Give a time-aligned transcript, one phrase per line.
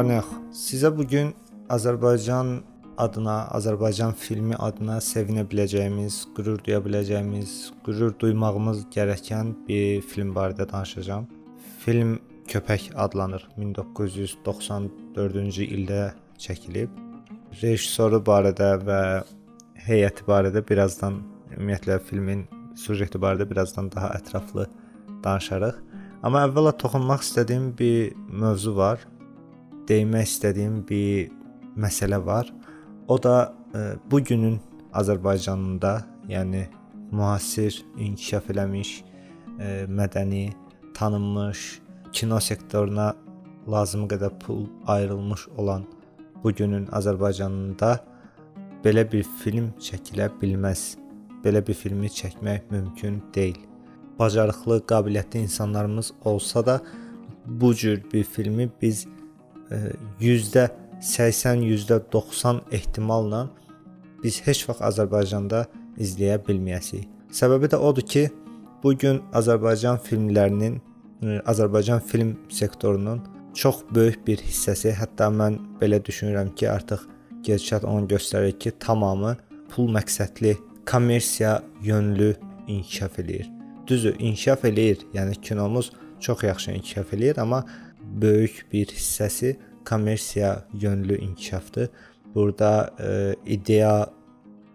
[0.00, 0.24] Salamlar.
[0.56, 1.34] Sizə bu gün
[1.68, 2.64] Azərbaycan
[2.98, 10.64] adına, Azərbaycan filmi adına sevinə biləcəyimiz, qürur duya biləcəyimiz, qürur duymağımız gərəkən bir film barədə
[10.72, 11.26] danışacağam.
[11.84, 12.18] Film
[12.48, 13.44] Köpək adlanır.
[13.58, 16.14] 1994-cü ildə
[16.46, 16.88] çəkilib.
[17.60, 19.00] Rejissoru barədə və
[19.84, 21.20] heyəti barədə birazdan
[21.58, 22.48] ümumiyyətlə filmin
[22.86, 24.64] süjeti barədə birazdan daha ətraflı
[25.28, 25.76] danışarıq.
[26.24, 29.09] Amma əvvəla toxunmaq istədiyim bir mövzu var.
[29.90, 31.30] Deymək istədiyim bir
[31.80, 32.50] məsələ var.
[33.10, 33.80] O da ə, e,
[34.10, 34.60] bu günün
[34.94, 35.92] Azərbaycanında,
[36.30, 36.66] yəni
[37.10, 39.06] müasir, inkişaf eləmiş, ə,
[39.58, 40.44] e, mədəni,
[40.94, 41.80] tanınmış,
[42.12, 43.12] kino sektoruna
[43.70, 45.88] lazım qədər pul ayrılmış olan
[46.44, 47.96] bu günün Azərbaycanında
[48.84, 50.94] belə bir film çəkilə bilməz.
[51.44, 53.58] Belə bir filmi çəkmək mümkün deyil
[54.20, 56.80] bacarıqlı, qabiliyyətli insanlarımız olsa da
[57.46, 59.06] bu cür bir filmi biz
[60.20, 63.48] %80, %90 ehtimalla
[64.22, 65.64] biz heç vaxt Azərbaycanda
[66.00, 67.06] izləyə bilməyəsik.
[67.32, 68.28] Səbəbi də odur ki,
[68.82, 70.80] bu gün Azərbaycan filmlərinin,
[71.46, 73.22] Azərbaycan film sektorunun
[73.54, 77.06] çox böyük bir hissəsi, hətta mən belə düşünürəm ki, artıq
[77.46, 79.36] gedişat onu göstərir ki, tamamı
[79.70, 80.56] pul məqsədli,
[80.90, 82.34] kommersiya yönlü
[82.66, 83.48] inkişaf eləyir
[83.90, 84.98] düzü inkişaf eləyir.
[85.14, 87.64] Yəni kinomuz çox yaxşı inkişaf eləyir, amma
[88.10, 91.88] böyük bir hissəsi kommersiya yönlü inkişafdır.
[92.34, 94.10] Burada e, ideya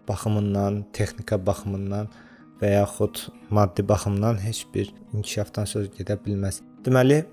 [0.08, 2.08] baxımından, texnika baxımından
[2.60, 3.18] və yaxud
[3.50, 6.60] maddi baxımdan heç bir inkişafdan söz gedə bilməz.
[6.84, 7.24] Deməli,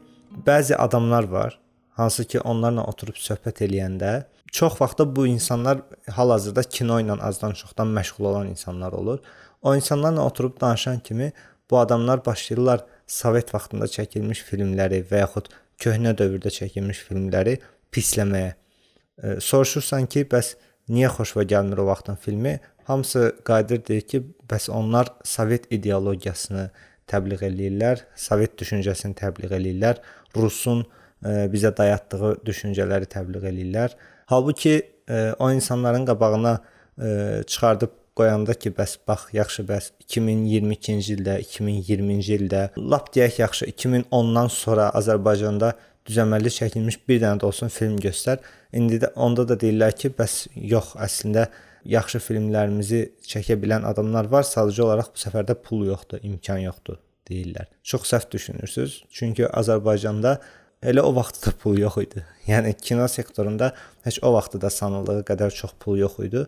[0.46, 7.00] bəzi adamlar var, hansı ki onlarla oturub söhbət eləyəndə çox vaxtda bu insanlar hal-hazırda kino
[7.02, 9.20] ilə azdan çoxdan məşğul olan insanlar olur.
[9.62, 11.32] O insanlarla oturub danışan kimi
[11.72, 15.50] bu adamlar başlayırlar Sovet vaxtında çəkilmiş filmləri və yaxud
[15.84, 17.58] köhnə dövrdə çəkilmiş filmləri
[17.94, 18.54] pisləməyə.
[18.54, 20.56] E, soruşursan ki, bəs
[20.92, 22.58] niyə xoşva gəlmir o vaxtın filmi?
[22.88, 26.70] Hamısı qayıdır deyir ki, bəs onlar Sovet ideologiyasını
[27.08, 30.02] təbliğ eləyirlər, Sovet düşüncəsini təbliğ eləyirlər,
[30.36, 33.96] Rusun e, bizə dayatdığı düşüncələri təbliğ eləyirlər.
[34.32, 34.76] Halbuki
[35.10, 36.58] e, o insanların qabağına
[36.98, 43.70] e, çıxardıb qoyanda ki, bəs bax, yaxşı, bəs 2022-ci ildə, 2020-ci ildə, lap deyək yaxşı,
[43.74, 45.74] 2010-dan sonra Azərbaycanda
[46.08, 48.42] düzəməlli çəkilmiş bir dənə də olsun film göstər.
[48.76, 51.48] İndi də onda da deyirlər ki, bəs yox, əslində
[51.90, 57.00] yaxşı filmlərimizi çəkə bilən adamlar var, sadəcə olaraq bu səfər də pul yoxdur, imkan yoxdur
[57.30, 57.70] deyirlər.
[57.84, 59.04] Çox səhv düşünürsüz.
[59.12, 60.38] Çünki Azərbaycanda
[60.84, 62.24] Elə o vaxtda pul yox idi.
[62.48, 63.72] Yəni kino sektorunda
[64.04, 66.44] heç o vaxtda da sanıldığı qədər çox pul yox idi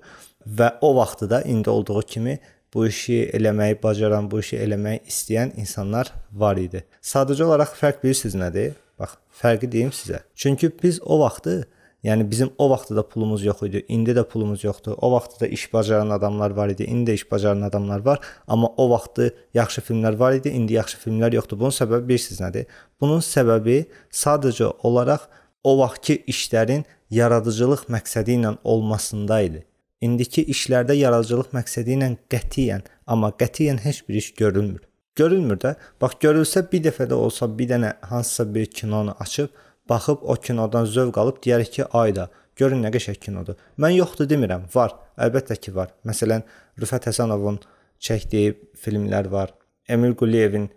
[0.60, 2.40] və o vaxtda da indi olduğu kimi
[2.74, 6.84] bu işi eləməyi bacaran, bu işi eləməyi istəyən insanlar var idi.
[7.00, 8.74] Sadəcə olaraq fərq bilirsiniz nədir?
[9.00, 10.22] Bax, fərqi deyim sizə.
[10.36, 11.62] Çünki biz o vaxtı
[12.06, 14.94] Yəni bizim o vaxtda da pulumuz yox idi, indi də pulumuz yoxdur.
[15.02, 18.70] O vaxtda da iş bacaran adamlar var idi, indi də iş bacaran adamlar var, amma
[18.78, 21.60] o vaxtı yaxşı filmlər var idi, indi yaxşı filmlər yoxdur.
[21.60, 22.68] Bunun səbəbi bilirsiniz nədir?
[23.02, 23.80] Bunun səbəbi
[24.22, 25.26] sadəcə olaraq
[25.64, 29.66] o vaxtki işlərin yaradıcılıq məqsədi ilə olmasında idi.
[30.06, 34.84] İndiki işlərdə yaradıcılıq məqsədi ilə qətiyyən, amma qətiyyən heç bir iş görülmür.
[35.16, 35.76] Görülmür də.
[36.02, 39.50] Bax görülsə bir dəfə də olsa bir dənə hansısa bir kinonu açıb
[39.90, 43.58] baxıb o kinodan zövq alıb deyərik ki, ayda görün nə qəşəng kinodur.
[43.82, 44.96] Mən yoxdur demirəm, var.
[45.18, 45.92] Əlbəttə ki, var.
[46.08, 46.44] Məsələn,
[46.82, 47.60] Rüfət Həsənovun
[48.00, 49.54] çəkdiyi filmlər var.
[49.90, 50.70] Emil Quliyevin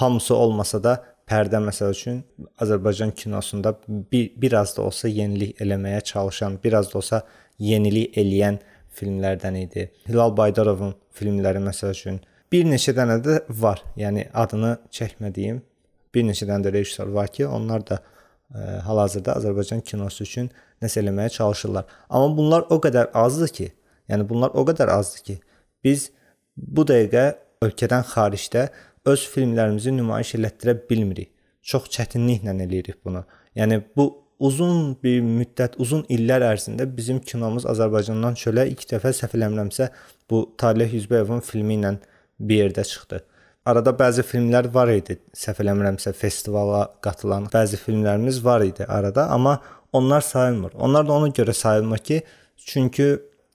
[0.00, 2.20] hamısı olmasa da pərdə məsəl üçün
[2.60, 7.22] Azərbaycan kinosunda bir biraz da olsa yenilik eləməyə çalışan, biraz da olsa
[7.58, 8.60] yenilik eləyən
[8.92, 9.88] filmlərdən idi.
[10.08, 12.20] Hilal Baydarovun filmləri məsəl üçün
[12.52, 13.82] bir neçə dənə də var.
[13.96, 15.62] Yəni adını çəkmədiyim
[16.14, 18.02] bir neçə dənə də rejissor var ki, onlar da
[18.54, 20.50] hal-hazırda Azərbaycan kinosu üçün
[20.82, 21.84] nəsə eləməyə çalışırlar.
[22.10, 23.68] Amma bunlar o qədər azdır ki,
[24.12, 25.38] yəni bunlar o qədər azdır ki,
[25.84, 26.10] biz
[26.56, 27.26] bu dəqiqə
[27.64, 28.66] ölkədən xaricdə
[29.08, 31.30] öz filmlərimizi nümayiş elətdirə bilmirik.
[31.62, 33.24] Çox çətinliklə eləyirik bunu.
[33.56, 34.08] Yəni bu
[34.42, 39.88] uzun bir müddət, uzun illər ərzində bizim kinomuz Azərbaycandan çölə ilk dəfə səhv eləmirəmsə
[40.30, 41.94] bu Talih Yüzbəyovun filmi ilə
[42.40, 43.22] bir yerdə çıxdı.
[43.66, 45.20] Arada bəzi filmlər var idi.
[45.38, 49.60] Səhv eləmirəmsə festivala qatılan bəzi filmlərimiz var idi arada, amma
[49.92, 50.72] onlar sayılmır.
[50.74, 52.22] Onlar da ona görə sayılmır ki,
[52.56, 53.06] çünki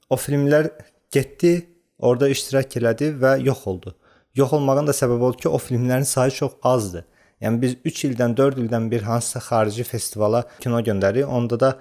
[0.09, 0.69] o filmlər
[1.11, 1.67] getdi,
[1.99, 3.95] orada iştirak elədi və yox oldu.
[4.35, 7.03] Yox olmağın da səbəbi oldu ki, o filmlərin sayı çox azdır.
[7.41, 11.25] Yəni biz 3 ildən, 4 ildən bir hansısa xarici festivala kino göndəririk.
[11.25, 11.75] Onda da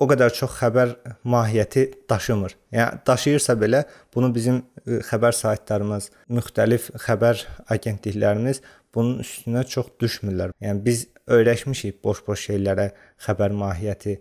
[0.00, 0.94] o qədər çox xəbər
[1.28, 2.56] mahiyyəti daşımır.
[2.72, 3.82] Yəni daşıyırsa belə
[4.14, 7.44] bunu bizim e, xəbər saytlarımız, müxtəlif xəbər
[7.74, 8.62] agentliklərimiz
[8.94, 10.54] bunun üstünə çox düşmürlər.
[10.60, 12.90] Yəni biz öyrəşmişik boş-boş şeylərə
[13.26, 14.16] xəbər mahiyyəti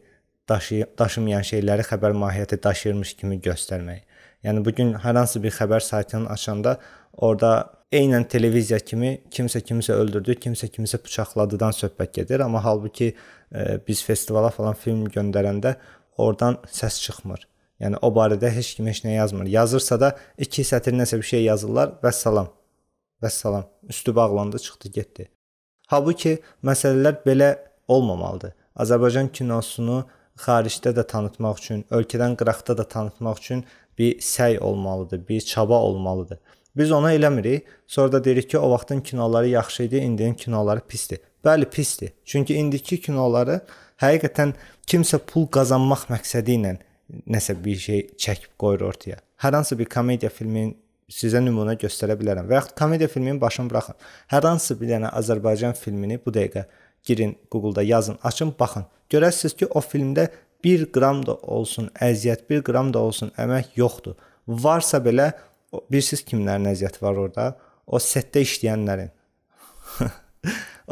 [0.50, 4.06] daşı daşımayan şeyləri xəbər mahiyyəti daşıyırmış kimi göstərmək.
[4.44, 6.78] Yəni bu gün hər hansı bir xəbər saytını açanda
[7.14, 7.52] orada
[7.92, 13.14] eynən televiziya kimi kimsə kimsə öldürdü, kimsə kimsə bıçaqladıdan söhbət gedir, amma halbuki
[13.88, 15.76] biz festivala falan film göndərəndə
[16.18, 17.48] oradan səs çıxmır.
[17.80, 19.48] Yəni o barədə heç kim heç nə yazmır.
[19.48, 22.50] Yazırsa da 2 sətr nəsə bir şey yazırlar və salam.
[23.24, 23.66] Və salam.
[23.90, 25.30] Üstü bağlandı, çıxdı, getdi.
[25.88, 27.50] Halbuki məsələlər belə
[27.88, 28.54] olmamalıdır.
[28.80, 30.04] Azərbaycan kinosunu
[30.40, 33.64] xaricdə də tanıtmaq üçün, ölkədən qıraqda da tanıtmaq üçün
[33.98, 36.40] bir səy olmalıdır, bir çaba olmalıdır.
[36.78, 37.66] Biz onu eləmirik.
[37.88, 41.20] Sonra da deyirik ki, o vaxtın kinoları yaxşı idi, indinin kinoları pisdir.
[41.46, 42.14] Bəli, pisdir.
[42.26, 43.62] Çünki indiki kinoları
[44.02, 44.54] həqiqətən
[44.88, 46.76] kimsə pul qazanmaq məqsədi ilə
[47.28, 49.18] nəsə bir şey çəkib qoyur ortaya.
[49.40, 50.76] Hər hansı bir komediya filminin
[51.10, 52.48] sizə nümunə göstərə bilərəm.
[52.50, 53.98] Və yaxud komediya filminin başını buraxın.
[54.30, 56.66] Hər hansı bir dənə Azərbaycan filmini bu dəqiqə
[57.06, 58.86] girin Google-da yazın, açın, baxın.
[59.10, 60.28] Görəsiniz ki, o filmdə
[60.64, 64.18] 1 qram da olsun əziyyət, 1 qram da olsun əmək yoxdur.
[64.48, 65.32] Varsa belə
[65.74, 67.50] bilirsiniz kimlərin əziyyəti var orada?
[67.88, 69.12] O setdə işləyənlərin.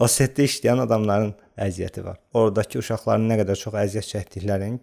[0.04, 1.34] o setdə işləyən adamların
[1.68, 2.20] əziyyəti var.
[2.38, 4.80] Oradakı uşaqların nə qədər çox əziyyət çəkdiklərini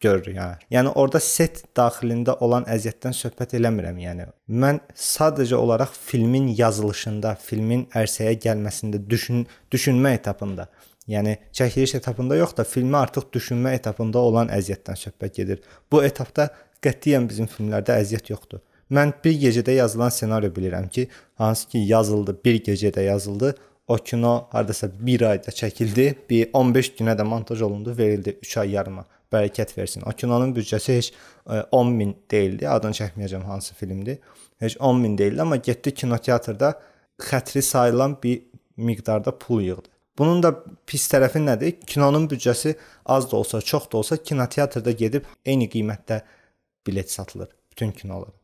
[0.00, 0.66] görürük yəni.
[0.72, 4.28] Yəni orada set daxilində olan əziyyətdən söhbət eləmirəm yəni.
[4.48, 10.68] Mən sadəcə olaraq filmin yazılışında, filmin ərsəyə gəlməsində düşün düşünmə etapında,
[11.10, 15.62] yəni çəkiliş etapında yox da filmi artıq düşünmə etapında olan əziyyətdən söhbət gedir.
[15.92, 16.50] Bu etapda
[16.84, 18.62] qətiyyən bizim filmlərdə əziyyət yoxdur.
[18.90, 23.54] Mən bir gecədə yazılan ssenari bilirəm ki, hansı ki yazıldı, bir gecədə yazıldı.
[23.88, 28.70] O kino hardasa 1 ayda çəkildi, bir 15 günə də montaj olundu, verildi 3 ay
[28.70, 30.02] yarıma bərəkət versin.
[30.06, 31.12] O kinonun büdcəsi heç
[31.72, 32.68] 10 e, min deyildi.
[32.68, 34.18] Adını çəkməyəcəm hansı filmdir.
[34.60, 36.74] Heç 10 min deyildi, amma getdi kinoteatrda
[37.18, 38.42] xətri sayılan bir
[38.76, 39.88] miqdarda pul yığdı.
[40.18, 40.52] Bunun da
[40.86, 41.76] pis tərəfi nədir?
[41.86, 42.74] Kinonun büdcəsi
[43.06, 46.20] az da olsa, çox da olsa kinoteatrda gedib eyni qiymətdə
[46.86, 48.37] bilet satılır bütün kinolar.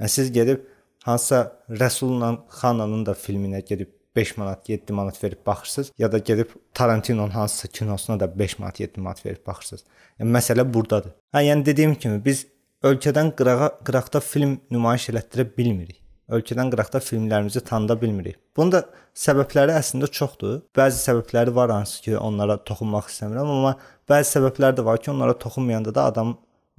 [0.00, 0.64] Yəni siz gedib
[1.04, 2.30] hansısa Rəsulla
[2.60, 7.68] Xananın da filminə gedib 5 manat, 7 manat verib baxırsınız, ya da gedib Tarantinonun hansısa
[7.68, 9.84] kinosuna da 5 manat, 7 manat verib baxırsınız.
[10.20, 11.14] Yəni məsələ burdadır.
[11.34, 12.46] Hə, yəni dediyim kimi biz
[12.82, 16.00] ölkədən qırağa qıraqda film nümayiş elətdirə bilmirik.
[16.28, 18.38] Ölkədən qıraqda filmlərimizi tanıda bilmirik.
[18.56, 20.62] Bunun da səbəbləri əslində çoxdur.
[20.76, 23.74] Bəzi səbəbləri var hansı ki, onlara toxunmaq istəmirəm, amma
[24.08, 26.36] bəzi səbəblər də var ki, onlara toxunmayanda da adam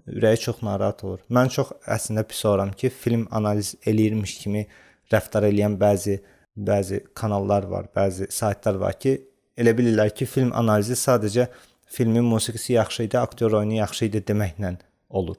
[0.07, 1.19] ürəyi çox narahat olur.
[1.29, 4.65] Mən çox əslində pis oluram ki, film analiz eləyirmiş kimi
[5.11, 6.19] rəftar edən bəzi
[6.55, 9.17] bəzi kanallar var, bəzi saytlar var ki,
[9.57, 11.47] elə bilirlər ki, film analizi sadəcə
[11.85, 14.75] filmin musiqisi yaxşı idi, aktyor oyunu yaxşı idi deməklə
[15.09, 15.37] olur.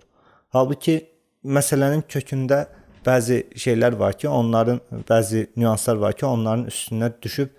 [0.55, 0.99] Halbuki
[1.45, 2.67] məsələnin kökündə
[3.07, 7.51] bəzi şeylər var ki, onların bəzi nüanslar var ki, onların üstünə düşüb,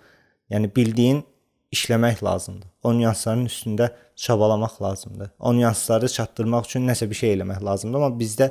[0.50, 1.24] yəni bildiyin
[1.72, 2.68] işləmək lazımdır.
[2.82, 5.30] O nüansların üstündə çabalamaq lazımdır.
[5.38, 8.50] O nüansları çatdırmaq üçün nəsə bir şey eləmək lazımdır, amma bizdə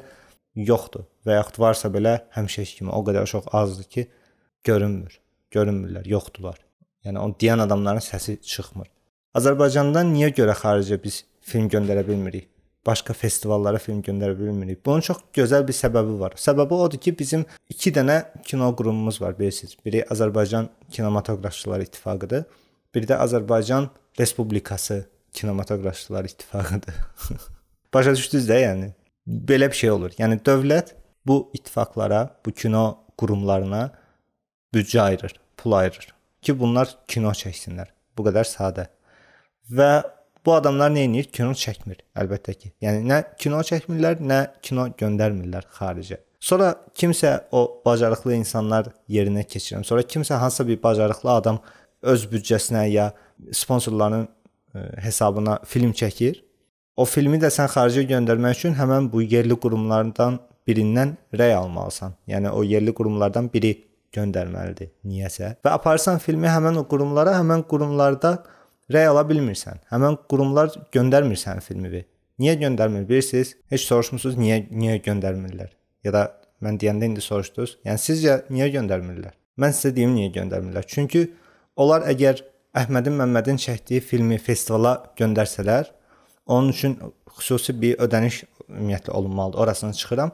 [0.56, 4.08] yoxdur və yaxud varsa belə həmişəki kimi o qədər çox azdır ki,
[4.64, 5.19] görünmür.
[5.52, 6.60] Görünmürlər, yoxdular.
[7.06, 8.90] Yəni o deyən adamların səsi çıxmır.
[9.38, 12.50] Azərbaycandan niyə görə xaricə biz film göndərə bilmirik?
[12.88, 14.80] Başqa festivallara film göndərə bilmirik.
[14.86, 16.36] Bunun çox gözəl bir səbəbi var.
[16.40, 18.18] Səbəbi odur ki, bizim 2 dənə
[18.48, 19.75] kino qurumumuz var, bilirsiniz.
[19.86, 22.46] Biri Azərbaycan Kinematoqrafçılar İttifaqıdır,
[22.95, 23.89] biri də Azərbaycan
[24.19, 26.94] Respublikası Kinematoqrafçılar İttifaqıdır.
[27.94, 28.92] Başa düşdünüz də, yəni
[29.28, 30.14] belə bir şey olur.
[30.18, 30.95] Yəni dövlət
[31.28, 32.83] bu ittifaqlara, bu kino
[33.18, 33.90] qurumlarına
[34.73, 37.92] büdcə ayırır, pul ayırır ki, bunlar kino çəksinlər.
[38.18, 38.88] Bu qədər sadə.
[39.69, 40.04] Və
[40.45, 41.28] bu adamlar nə edir?
[41.33, 42.71] Kino çəkmir, əlbəttə ki.
[42.81, 46.21] Yəni nə kino çəkmirlər, nə kino göndərmirlər xaricə.
[46.40, 49.83] Sonra kimsə o bacarıqlı insanlar yerinə keçirəm.
[49.83, 51.59] Sonra kimsə hansısa bir bacarıqlı adam
[52.01, 53.11] öz büdcəsinə ya
[53.51, 54.27] sponsorların
[54.75, 56.44] e, hesabına film çəkir.
[56.97, 62.16] O filmi də sən xaricə göndərmək üçün həmin bu yerli qurumlardan birindən rəy almalısan.
[62.27, 63.75] Yəni o yerli qurumlardan biri
[64.16, 65.56] göndərməlidir niyəsə.
[65.66, 68.37] Və aparsan filmi həmin o qurumlara, həmin qurumlarda
[68.94, 69.83] rəy ala bilmirsən.
[69.92, 72.06] Həmin qurumlar göndərmir sənin filmini.
[72.42, 73.56] Niyə göndərmir bilirsiniz?
[73.71, 75.71] Heç soruşmusunuz niyə niyə göndərmirlər?
[76.06, 76.27] Ya da
[76.63, 77.77] mən deyəndə indi soruşdunuz.
[77.85, 79.33] Yəni sizcə niyə göndərmirlər?
[79.57, 80.85] Mən sizə deyim niyə göndərmirlər.
[80.87, 81.25] Çünki
[81.78, 82.44] onlar əgər
[82.78, 85.88] Əhmədin Məmmədin çəkdiyi filmi festivala göndərsələr,
[86.46, 86.98] onun üçün
[87.38, 89.60] xüsusi bir ödəniş ümumiyyətlə olunmalıdır.
[89.64, 90.31] Orasına çıxıram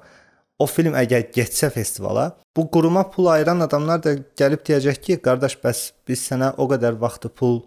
[0.60, 5.58] o film əgər getsə festivala, bu quruma pul ayıran adamlar da gəlib deyəcək ki, qardaş,
[5.64, 7.62] bəs biz sənə o qədər vaxtı pul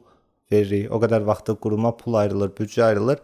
[0.52, 3.22] veririk, o qədər vaxtı quruma pul ayrılır, büdcə ayrılır.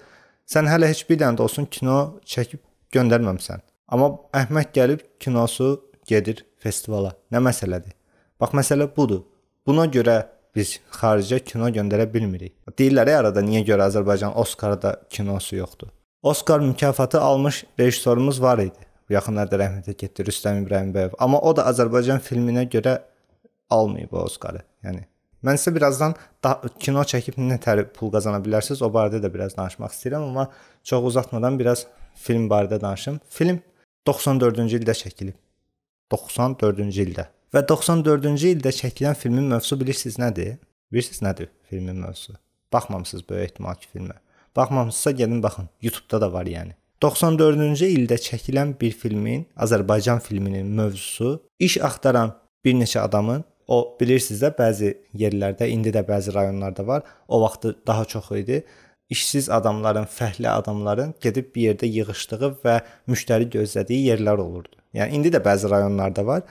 [0.49, 2.61] Sən hələ heç bir dənə də olsun kino çəkib
[2.95, 3.63] göndərməmisən.
[3.93, 5.77] Amma Əhməd gəlib kinosu
[6.09, 7.15] gedir festivala.
[7.33, 7.95] Nə məsələdir?
[8.41, 9.23] Bax məsələ budur.
[9.67, 10.17] Buna görə
[10.55, 12.55] biz xaricə kino göndərə bilmirik.
[12.79, 15.89] Deyirlər ya arada niyə görə Azərbaycan Oskarda kinosu yoxdur.
[16.23, 18.89] Oskar mükafatı almış rejissorumuz var idi.
[19.11, 21.17] Yaxınlarda rəhmətə getdi Rüstəm İbrahimbəyev.
[21.19, 23.01] Amma o da Azərbaycan filminə görə
[23.71, 24.63] almayıb o Oskarı.
[24.85, 25.03] Yəni
[25.43, 29.57] mən sizə birazdan da, kino çəkib nə tər pul qazana bilərsiniz, o barədə də biraz
[29.59, 30.47] danışmaq istəyirəm, amma
[30.87, 33.19] çox uzatmadan biraz film barədə danışım.
[33.29, 33.61] Film
[34.07, 35.37] 94-cü ildə çəkilib.
[36.13, 37.27] 94-cü ildə.
[37.53, 40.55] Və 94-cü ildə çəkilən filmin mövzusu bilirsiniz nədir?
[40.93, 42.39] Bilirsiniz nədir filmin mövzusu?
[42.73, 44.15] Baxmamısınız böyük ehtimal ki filmə.
[44.57, 45.69] Baxmamısınızsa gedin baxın.
[45.83, 46.73] YouTube-da da var yəni.
[47.03, 52.33] 94-cü ildə çəkilən bir filmin, Azərbaycan filminin mövzusu iş axtaran
[52.65, 57.05] bir neçə adamın o bilirsiniz də bəzi yerlərdə, indi də bəzi rayonlarda var.
[57.29, 58.65] O vaxtı daha çox idi.
[59.13, 64.81] İşsiz adamların, fəhlə adamların gedib bir yerdə yığıldığı və müştəri gözlədiyi yerlər olurdu.
[64.97, 66.43] Yəni indi də bəzi rayonlarda var,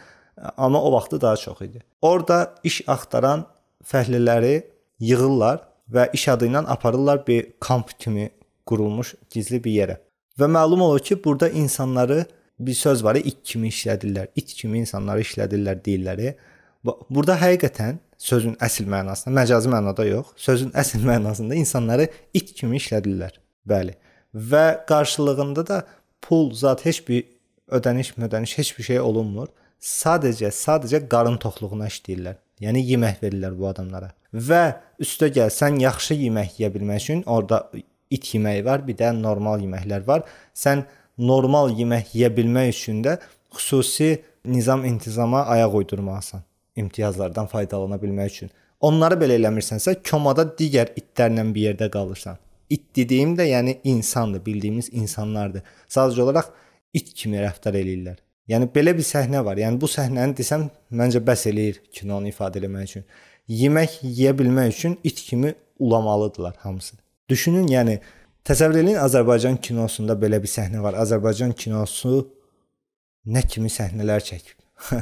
[0.57, 1.83] amma o vaxtı daha çox idi.
[2.01, 3.45] Orda iş axtaran
[3.86, 4.63] fəhlələri
[5.00, 8.29] yığırlar və iş adı ilə aparırlar bir kamp kimi
[8.65, 9.98] qurulmuş gizli bir yerə.
[10.39, 12.25] Və məlum olur ki, burada insanları
[12.60, 14.31] bir söz var, it kimi işlədirlər.
[14.36, 16.36] İt kimi insanları işlədirlər deyirlər.
[16.83, 23.38] Burada həqiqətən sözün əsl mənasında, məcazi mənada yox, sözün əsl mənasında insanları it kimi işlədirlər.
[23.67, 23.98] Bəli.
[24.33, 25.81] Və qarşılığında da
[26.21, 27.25] pul zat heç bir
[27.71, 29.48] ödəniş, ödəniş heç bir şey olunmur.
[29.81, 32.35] Sadəcə, sadəcə qarın toxluğuna işləyirlər.
[32.61, 34.11] Yəni yemək verirlər bu adamlara.
[34.31, 37.63] Və üstə gəl sən yaxşı yemək yeyə bilmək üçün orada
[38.13, 40.27] it yeməyi var, bir də normal yeməklər var.
[40.53, 40.85] Sən
[41.17, 43.17] normal yemək yeyə bilmək üçün də
[43.57, 46.45] xüsusi nizam intizama ayaq uydurmalısan
[46.75, 48.55] imtiyazlardan faydalana bilmək üçün.
[48.81, 52.38] Onları belə eləmirsənsə, komada digər itlərlə bir yerdə qalırsan.
[52.69, 55.65] İt dediyim də yəni insandır, bildiyimiz insanlardır.
[55.89, 56.53] Sadəcə olaraq
[56.93, 58.21] it kimi rəftar eləyirlər.
[58.50, 59.60] Yəni belə bir səhnə var.
[59.62, 60.67] Yəni bu səhnəni desəm
[60.98, 63.05] məncə bəs eləyir kinonu ifadə etmək üçün.
[63.48, 66.95] Yemək yeyə bilmək üçün it kimi ulamalıdılar hamısı.
[67.29, 68.00] Düşünün, yəni
[68.48, 70.98] təsəvvür edin Azərbaycan kinosunda belə bir səhnə var.
[71.03, 72.25] Azərbaycan kinosu
[73.25, 74.57] nə kimi səhnələr çəkib.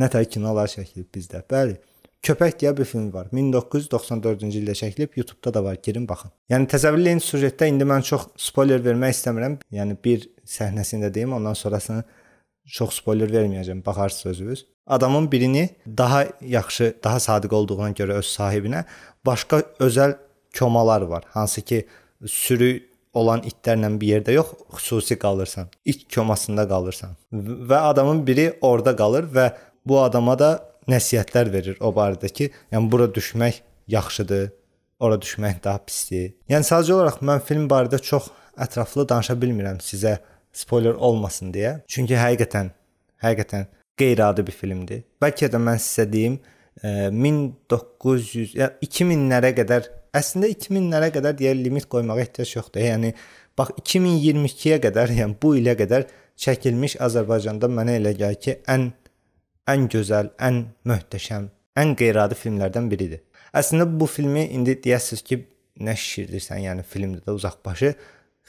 [0.00, 1.42] nə tər kinolar çəkilib bizdə.
[1.50, 1.78] Bəli.
[2.22, 3.28] Köpək deyə bir film var.
[3.32, 5.76] 1994-cü ildə çəkilib, YouTube-da da var.
[5.82, 6.32] Girin baxın.
[6.50, 9.54] Yəni təsəvvür edin süjetdə indi mən çox spoiler vermək istəmirəm.
[9.74, 12.02] Yəni bir səhnəsini də deyim, ondan sonrasını
[12.68, 13.84] çox spoiler verməyəcəm.
[13.86, 14.66] Baxarsınız özünüz.
[14.86, 18.84] Adamın birini daha yaxşı, daha sadiq olduğuna görə öz sahibinə
[19.26, 20.16] başqa özəl
[20.58, 21.24] komalar var.
[21.30, 21.86] Hansı ki
[22.26, 25.68] sürü olan itlərlə bir yerdə yox, xüsusi qalırsan.
[25.84, 27.16] İt komasında qalırsan.
[27.32, 29.50] Və adamın biri orada qalır və
[29.86, 30.50] bu adama da
[30.88, 34.50] nəsihətlər verir o barədə ki, yəni bura düşmək yaxşıdır,
[35.00, 36.32] ora düşmək daha pisdir.
[36.48, 40.18] Yəni sadəcə olaraq mən film barədə çox ətraflı danışa bilmirəm sizə
[40.52, 41.78] spoiler olmasın deyə.
[41.88, 42.70] Çünki həqiqətən
[43.24, 43.66] həqiqətən
[43.98, 45.02] qeyri-adi bir filmdir.
[45.22, 46.38] Bəlkə də mən sizə deyim,
[46.84, 49.88] 1900 ya 2000-lərə qədər
[50.18, 52.84] əslində 2000-lərə qədər deyə limit qoymağa ehtiyac yoxdur.
[52.84, 53.12] Yəni
[53.58, 58.90] bax 2022-yə qədər, yəni bu ilə qədər çəkilmiş Azərbaycanda mənə elə gəlir ki, ən
[59.68, 61.50] ən gözəl, ən möhtəşəm,
[61.82, 63.24] ən qeyri-adi filmlərdən biridir.
[63.56, 65.42] Əslində bu filmi indi deyəsiz ki,
[65.84, 67.92] nə şişirdirsən, yəni filmdə də uzaqbaşı.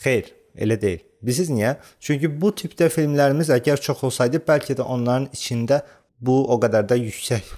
[0.03, 0.29] Xeyr,
[0.62, 1.01] elə deyil.
[1.22, 1.72] Bilirsiniz niyə?
[2.04, 5.82] Çünki bu tipdə filmlərimiz əgər çox olsaydı, bəlkə də onların içində
[6.20, 7.51] bu o qədər də yüksək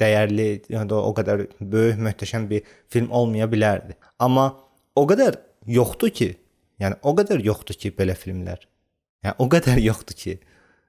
[0.00, 3.98] dəyərli, yəni o qədər böyük, möhtəşəm bir film olmaya bilərdi.
[4.18, 4.50] Amma
[4.96, 5.36] o qədər
[5.68, 6.30] yoxdur ki,
[6.80, 8.64] yəni o qədər yoxdur ki, belə filmlər.
[9.24, 10.38] Yəni o qədər yoxdur ki,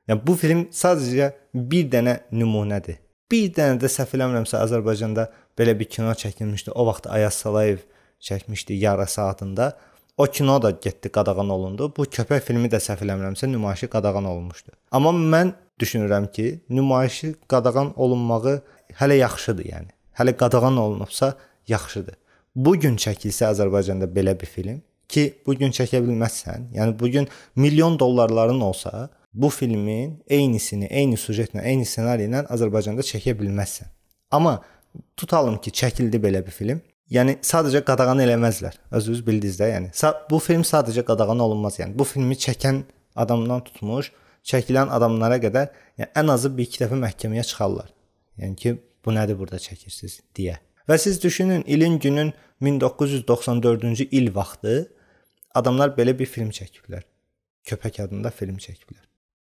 [0.09, 2.97] Yəni bu film sadəcə bir dənə nümunədir.
[3.29, 6.73] Bir dənə də səhv eləmirəmsə Azərbaycanda belə bir kino çəkilmişdi.
[6.73, 7.83] O vaxt Ayaz Salayev
[8.19, 9.77] çəkmişdi Yara saatında.
[10.19, 11.93] O kino da getdi qadağan olundu.
[11.97, 14.73] Bu köpək filmi də səhv eləmirəmsə nümayişi qadağan olunmuşdu.
[14.91, 18.61] Amma mən düşünürəm ki, nümayişi qadağan olunmağı
[18.99, 19.87] hələ yaxşıdır, yəni.
[20.19, 21.33] Hələ qadağan olunubsa
[21.67, 22.17] yaxşıdır.
[22.55, 26.67] Bu gün çəkilsə Azərbaycanda belə bir film ki, bu gün çəkə bilməzsən.
[26.75, 33.07] Yəni bu gün milyon dollarların olsa, bu filmin eynisini, eyni sujetlə, eyni ssenari ilə Azərbaycanda
[33.07, 33.87] çəkə bilməzsən.
[34.31, 34.59] Amma
[35.17, 36.83] tutalım ki, çəkildi belə bir film.
[37.09, 38.75] Yəni sadəcə qadağan eləməzlər.
[38.93, 41.79] Özünüz bildiniz də, yəni bu film sadəcə qadağan olunmaz.
[41.81, 42.83] Yəni bu filmi çəkən
[43.15, 44.11] adamdan tutmuş,
[44.45, 47.89] çəkilən adamlara qədər yəni ən azı bir iki dəfə məhkəməyə çıxarlar.
[48.37, 48.75] Yəni ki,
[49.05, 50.59] bu nədir burada çəkirsiniz deyə.
[50.89, 54.91] Və siz düşünün, ilin günün 1994-cü il vaxtı
[55.55, 57.03] adamlar belə bir film çəkiblər.
[57.65, 59.01] Köpək adında film çəkiblər.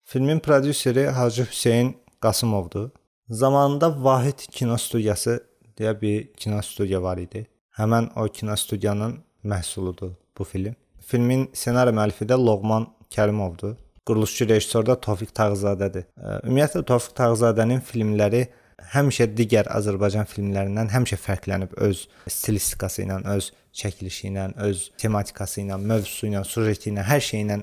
[0.03, 2.89] Filmin prodüseri Hacı Hüseyn Qasımovdur.
[3.29, 5.48] Zamanında Vahid kino studiyası
[5.79, 7.45] deyə bir kino studiya var idi.
[7.79, 10.75] Həmən o kino studiyanın məhsuludur bu film.
[10.99, 13.75] Filmin ssenari müəllifi də Loğman Kərimovdur.
[14.05, 16.07] Quruluşçu rejissor da Tofiq Tağzadədir.
[16.43, 18.47] Ümumiyyətlə Tofiq Tağzadənin filmləri
[18.93, 23.49] həmişə digər Azərbaycan filmlərindən həmişə fərqlənib öz stilistikası ilə, öz
[23.81, 27.59] çəkilişi ilə, öz tematikası ilə, mövzusu ilə, süjeti ilə, hər şeyi ilə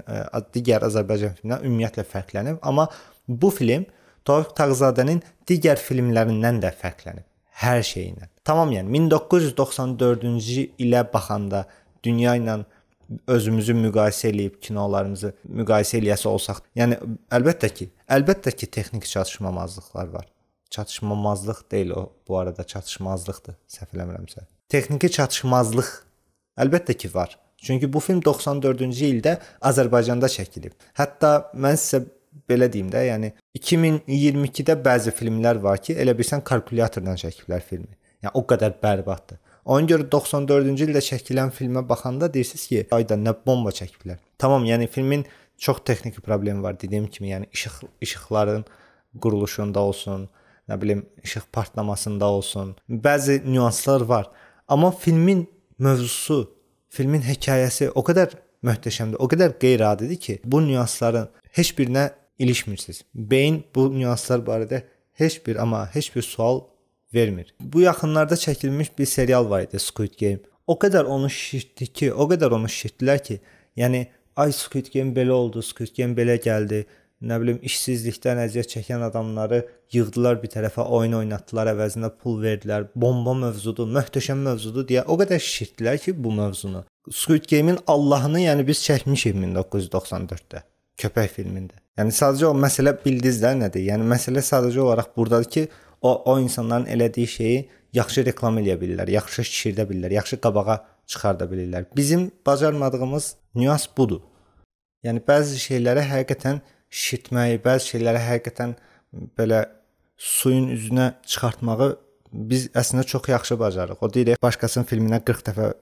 [0.54, 2.88] digər Azərbaycan filmlərindən ümumiyyətlə fərqlənib, amma
[3.28, 3.88] bu film
[4.28, 7.26] Tofiq Tağzadənin digər filmlərindən də fərqlənib
[7.62, 8.28] hər şeyi ilə.
[8.46, 11.64] Tamam, yəni 1994-cü ilə baxanda
[12.04, 12.60] dünya ilə
[13.30, 16.98] özümüzü müqayisə eləyib kinolarımızı müqayisə eləyəsə olsaq, yəni
[17.38, 20.26] əlbəttə ki, əlbəttə ki, texniki çatışmamazlıqlar var.
[20.70, 24.46] Çatışmamazlıq deyil o, bu arada çatışmazlıqdır, səhv eləmirəmsə.
[24.68, 25.92] Texniki çatışmazlıq
[26.58, 27.38] əlbəttə ki, var.
[27.62, 30.75] Çünki bu film 94-cü ildə Azərbaycanda çəkilib.
[30.98, 32.02] Hətta mən sizə
[32.49, 37.93] belə deyim də, yəni 2022-də bəzi filmlər var ki, elə bilsən kalkulyatordan çəkiblər filmi.
[38.23, 39.40] Yəni o qədər bərbaddır.
[39.66, 44.21] Ona görə 94-cü ildə çəkilən filmə baxanda deyirsiniz ki, ayda nə bomba çəkiblər.
[44.38, 45.25] Tamam, yəni filmin
[45.59, 48.64] çox texniki problemi var dediyim kimi, yəni işıq işıqların
[49.23, 50.28] quruluşunda olsun,
[50.69, 52.76] nə bilim, işıq partlamasında olsun.
[52.90, 54.31] Bəzi nüanslar var.
[54.69, 55.47] Amma filmin
[55.78, 56.52] mövzusu,
[56.88, 61.28] filmin hekayəsi o qədər möhtəşəmdir, o qədər qeyri-adidir ki, bu nüansların
[61.59, 63.02] heç birinə ilişmirsiniz.
[63.14, 66.61] Beyin bu nüanslar barədə heç bir amma heç bir sual
[67.14, 67.55] vermir.
[67.61, 70.40] Bu yaxınlarda çəkilmiş bir serial var idi Squid Game.
[70.66, 73.40] O qədər onu şişirtdi ki, o qədər onu şişirtdilər ki,
[73.76, 76.85] yəni ay Squid Game belə oldu, Squid Game belə gəldi.
[77.23, 79.62] Nə bilim işsizlikdən əziyyət çəkən adamları
[79.95, 82.90] yığdılar bir tərəfə, oyun oynatdılar, əvəzinə pul verdilər.
[82.95, 86.85] Bomba mövzudur, möhtəşəm mövzudur deyə o qədər şişirtdilər ki, bu mövzunu.
[87.09, 90.66] Squid Game-in Allahını yəni biz çəkmişik 1994-də
[91.00, 91.78] köpək filmində.
[91.97, 93.87] Yəni sadəcə o məsələ bildinizlər nədir?
[93.88, 95.62] Yəni məsələ sadəcə olaraq burdadır ki,
[96.03, 97.61] o o insanların elədiyi şeyi
[97.97, 100.76] yaxşı reklam eləyə bilirlər, yaxşı şişirdə bilirlər, yaxşı qabağa
[101.07, 101.87] çıxarda bilirlər.
[101.97, 104.21] Bizim bacarmadığımız nüans budur.
[105.07, 106.61] Yəni bəzi şeyləri həqiqətən
[106.91, 108.76] şişirtməyi, bəzi şeyləri həqiqətən
[109.38, 109.65] belə
[110.17, 111.95] suyun üzünə çıxartmağı
[112.33, 114.03] biz əslində çox yaxşı bacarırıq.
[114.03, 115.73] O deyirik, başqasının filminə 40 dəfə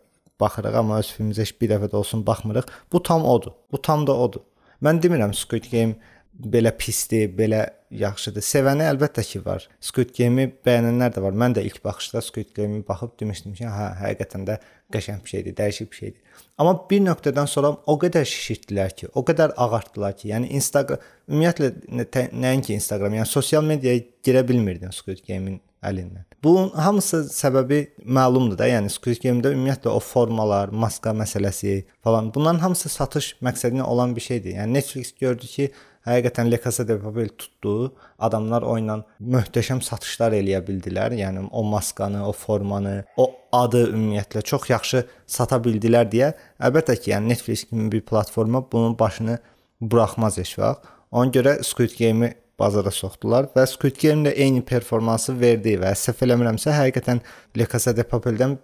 [0.40, 2.70] baxırıq, amma öz filmimizə heç bir dəfə də olsun baxmırıq.
[2.92, 3.57] Bu tam odur.
[3.72, 4.44] Bu tam da odur.
[4.85, 5.94] Mən demirəm Squid Game
[6.35, 8.42] belə pisdir, belə yaxşıdır.
[8.42, 9.66] Sevəni əlbəttə ki var.
[9.83, 11.37] Squid Game-i bəyənənlər də var.
[11.38, 14.59] Mən də ilk baxışda Squid Game-i baxıb demişdim ki, hə, həqiqətən də
[14.94, 16.40] qəşəng bir şeydir, dəyişik bir şeydir.
[16.59, 20.99] Amma bir nöqtədən sonra o qədər şişirtdilər ki, o qədər ağartdılar ki, yəni Instagram
[21.31, 26.27] ümumiyyətlə nəinki Instagram, yəni sosial mediaya girə bilmirdin Squid Game-in əlindən.
[26.44, 28.68] Bunun hamısı səbəbi məlumdur da.
[28.68, 34.25] Yəni Squid Game-də ümumiyyətlə o formalar, maska məsələsi falan bunların hamısı satış məqsədinə olan bir
[34.25, 34.59] şeydir.
[34.59, 35.70] Yəni Netflix gördü ki,
[36.08, 37.92] həqiqətən Le Casa de Papel tutdu.
[38.18, 41.16] Adamlar oyunla möhtəşəm satışlar eləyə bildilər.
[41.18, 46.32] Yəni o maskanı, o formanı, o adı ümumiyyətlə çox yaxşı sata bildilər deyə.
[46.60, 49.38] Əlbəttə ki, yəni Netflix kimi bir platforma bunun başını
[49.80, 50.90] buraxmaz heç vaxt.
[51.14, 56.24] Ona görə Squid Game-i bazara soxdular və Squid Game də eyni performansı verdi və səhv
[56.26, 57.22] eləmirəmsə, həqiqətən
[57.58, 58.58] Le Casa de Papel-dən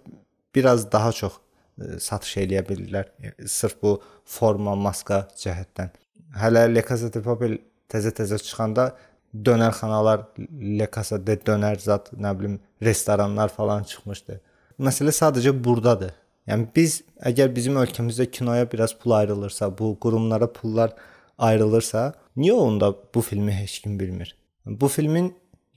[0.55, 1.39] biraz daha çox
[1.79, 3.11] e, satış eləyə bildilər.
[3.23, 6.00] E, sırf bu forma, maska cəhətdən.
[6.37, 7.57] Hələ Le Casa de Papel
[7.91, 8.91] təzə-təzə çıxanda
[9.33, 14.39] dönərxanalar, Le Casa de dönər zat, nə bilim, restoranlar falan çıxmışdı.
[14.79, 16.13] Məsələ sadəcə burdadır.
[16.49, 20.95] Yəni biz əgər bizim ölkəmizdə kinoya biraz pul ayrılırsa, bu qurumlara pullar
[21.37, 24.35] ayrılırsa, niyə onda bu filmi heç kim bilmir?
[24.65, 25.33] Bu filmin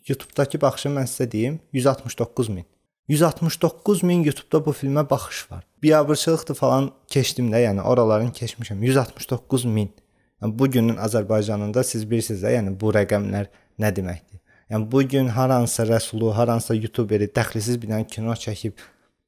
[0.08, 2.64] YouTube-dakı baxışı mən sizə deyim, 169 min.
[3.08, 5.64] 169 min YouTube-da bu filmə baxış var.
[5.82, 8.80] Biabırçılıqdır falan keçdim də, yəni oraların keçmişəm.
[8.84, 9.90] 169 min.
[10.44, 13.46] Yəni bu günün Azərbaycanında siz bilirsiniz də, yəni bu rəqəmlər
[13.80, 14.42] nə deməkdir?
[14.70, 18.76] Yəni bu gün haransa rəsulu, haransa YouTuberi dəxlisiz bir dənə kino çəkib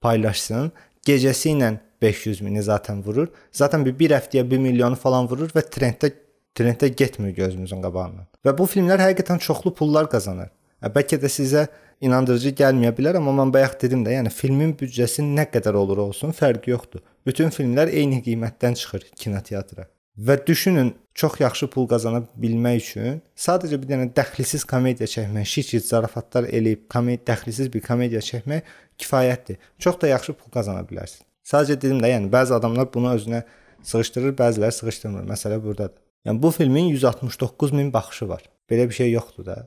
[0.05, 0.69] paylaşsın,
[1.09, 1.71] gecəsi ilə
[2.03, 3.31] 500 mini zaten vurur.
[3.53, 6.13] Zaten bir, bir həftəyə 1 milyonu falan vurur və trenddə
[6.57, 8.29] trenddə getmir gözümüzün qabağından.
[8.45, 10.53] Və bu filmlər həqiqətən çoxlu pullar qazanır.
[10.85, 11.67] Bəlkə də sizə
[12.05, 16.37] inandırıcı gəlməyə bilər, amma mən bayaq dedim də, yəni filmin büdcəsi nə qədər olur olsun,
[16.37, 17.05] fərqi yoxdur.
[17.27, 19.89] Bütün filmlər eyni qiymətdən çıxır kinoteatra.
[20.17, 25.75] Və düşünün, çox yaxşı pul qazana bilmək üçün sadəcə bir dənə dəxlisiz komediya çəkmək, şiç
[25.85, 29.59] zarafatlar eləyib komediya dəxlisiz bir komediya çəkmək kifayətdir.
[29.79, 31.21] Çox da yaxşı pul qazana bilərsən.
[31.45, 33.43] Sadəcə dedim də, yəni bəzi adamlar bunu özünə
[33.85, 35.29] sığışdırır, bəziləri sığışdırmır.
[35.29, 36.01] Məsələ burdadır.
[36.27, 38.43] Yəni bu filmin 169 min baxışı var.
[38.71, 39.59] Belə bir şey yoxdur da.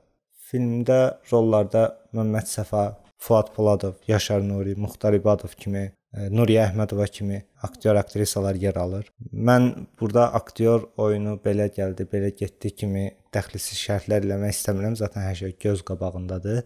[0.50, 1.86] Filmdə rollarda
[2.18, 8.78] Məmməd Səfa, Fuad Poladov, Yaşar Nuri, Muxtar İbadov kimi, Nuriyə Əhmədova kimi aktyor aktrisalar yer
[8.82, 9.10] alır.
[9.32, 9.69] Mən
[10.00, 13.04] burada aktyor oyunu belə gəldi, belə getdi kimi
[13.36, 14.95] dəxlisiz şərhlər eləmək istəmirəm.
[14.98, 16.63] Zaten hər şey göz qabağındadır.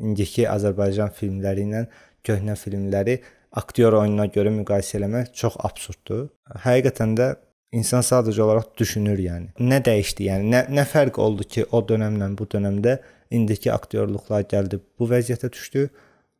[0.00, 1.84] İndiki Azərbaycan filmləri ilə
[2.26, 3.20] köhnə filmləri
[3.62, 6.26] aktyor oyununa görə müqayisə eləmək çox absurddur.
[6.66, 7.30] Həqiqətən də
[7.70, 9.52] İnsan sadəcə olaraq düşünür, yəni.
[9.62, 12.96] Nə dəyişdi, yəni nə nə fərq oldu ki, o dövrlə bu dövrdə
[13.30, 15.84] indiki aktyorluqlar gəldi bu vəziyyətə düşdü.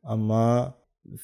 [0.03, 0.75] Amma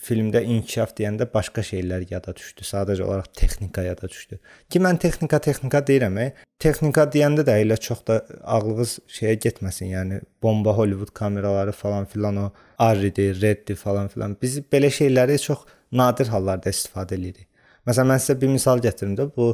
[0.07, 2.65] filmdə inkişaf deyəndə başqa şeylər yada düşdü.
[2.67, 4.39] Sadəcə olaraq texnika yada düşdü.
[4.71, 6.19] Ki mən texnika, texnika deyirəm.
[6.21, 6.27] E.
[6.63, 9.93] Texnika deyəndə də elə çox da ağlınız şeyə getməsin.
[9.95, 14.37] Yəni bomba Hollywood kameraları falan filan o R-dir, Red-dir falan filan.
[14.43, 17.49] Biz belə şeyləri çox nadir hallarda istifadə edirik.
[17.87, 19.53] Məsələn mən sizə bir misal gətirim də bu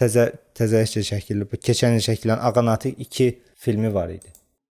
[0.00, 4.32] təzə təzə şəkilli bu keçən il çəkilən Ağanati 2 filmi var idi.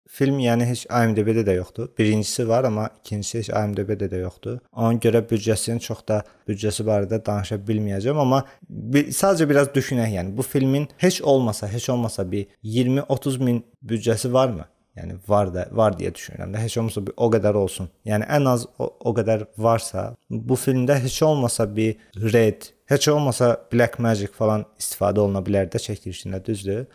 [0.09, 1.91] Film yəni heç IMDb-də də yoxdur.
[1.97, 4.57] Birincisi var, amma ikincisi heç IMDb-də də yoxdur.
[4.73, 10.33] Ona görə büdcəsinin çox da büdcəsi barədə danışa bilməyəcəm, amma bir, sadəcə biraz düşünək, yəni
[10.37, 14.65] bu filmin heç olmasa, heç olmasa bir 20-30 min büdcəsi varmı?
[14.97, 16.63] Yəni var da, var deyə düşünürəm də.
[16.65, 17.91] Heç olmasa bir o qədər olsun.
[18.09, 22.01] Yəni ən az o, o qədər varsa, bu filmdə heç olmasa bir
[22.33, 26.87] Red, heç olmasa Black Magic falan istifadə oluna bilər də çəkilişində, düzdür?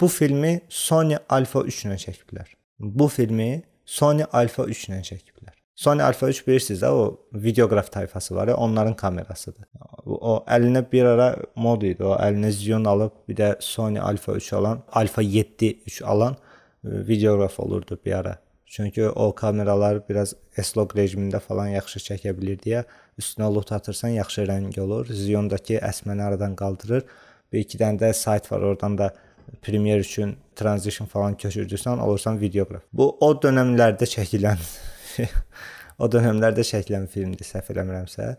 [0.00, 2.48] Bu filmi Sony Alpha 3 ilə çəkiblər.
[2.80, 5.52] Bu filmi Sony Alpha 3 ilə çəkiblər.
[5.76, 9.66] Sony Alpha 3 bilirsiniz də o videoqraf tayfası var ya, onların kamerasıdır.
[10.06, 12.04] O əlinə bir ara mod idi.
[12.04, 16.36] O əlinə Xeon alıb bir də Sony Alpha 3 alan, Alpha 7 3 alan
[16.84, 18.38] e, videoqraf olurdu bir ara.
[18.66, 22.84] Çünki o kameralar biraz S-Log rejimində falan yaxşı çəkə bilir deyə
[23.18, 25.08] üstünə lut atırsan yaxşı rəng olur.
[25.08, 27.04] Xeon-dakı əsməni aradan qaldırır.
[27.52, 29.14] Bir iki dənə də sayt var, oradan da
[29.62, 32.82] Premiere üçün transition falan köçürdüsən, olursan videoqraf.
[32.92, 34.60] Bu o dövrlərdə çəkilən
[36.02, 38.34] o dövrlərdə çəkilən filmdir, səhv eləmirəmsə.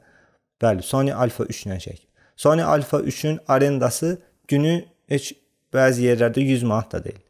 [0.62, 2.00] Bəli, Sony Alpha 3 ilə çək.
[2.36, 5.34] Sony Alpha 3-ün arendası günü heç
[5.74, 7.21] bəzi yerlərdə 100 manat da deyil.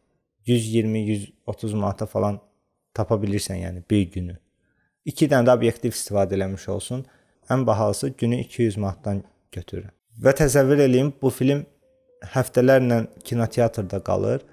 [0.48, 2.40] 120-130 manata falan
[2.94, 4.38] tapa bilirsən, yəni bir günü.
[5.06, 7.06] 2 dənə də obyektiv istifadə eləmiş olsun.
[7.50, 9.90] Ən bahalısı günü 200 manatdan götürür.
[10.22, 11.66] Və təsəvvür eləyin, bu film
[12.34, 14.44] həftələrlə kinoteatrda qalır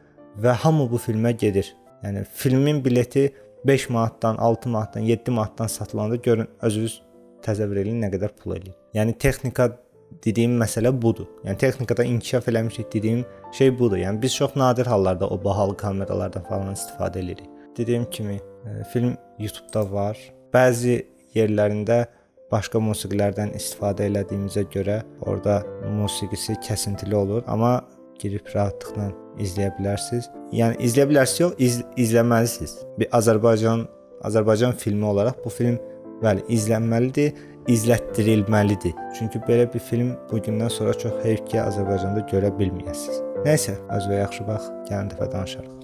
[0.43, 1.75] və hamı bu filmə gedir.
[2.05, 3.33] Yəni filmin bileti
[3.67, 7.03] 5 manatdan, 6 manatdan, 7 manatdan satılanda görün özünüz
[7.45, 8.75] təsəvvür eləyin nə qədər pul eləyir.
[8.95, 9.69] Yəni texnika
[10.25, 11.29] dediyim məsələ budur.
[11.45, 13.99] Yəni texnikada inkişaf eləmişik dediyim şey budur.
[13.99, 17.47] Yəni biz çox nadir hallarda o bahalı kameralardan falan istifadə edirik.
[17.77, 20.19] Dediyim kimi, e, film YouTube-da var.
[20.55, 22.07] Bəzi yerlərində
[22.53, 25.61] başqa musiqilərdən istifadə elədiyimizə görə orada
[25.99, 27.79] musiqisi kəsintili olur, amma
[28.19, 29.11] girib rahatlıqla
[29.43, 30.31] izləyə bilərsiniz.
[30.57, 32.75] Yəni izləyə bilərsiniz yox, iz, izləməlisiniz.
[32.99, 33.87] Bir Azərbaycan
[34.27, 35.79] Azərbaycan filmi olaraq bu film
[36.25, 37.33] bəli izlənməlidir,
[37.71, 38.97] izlətdirilməlidir.
[39.19, 43.23] Çünki belə bir film bu gündən sonra çox heyf ki, Azərbaycanda görə bilməyəsiniz.
[43.47, 45.78] Nəysə, özünüzə yaxşı bax, gələn dəfə danışarıq.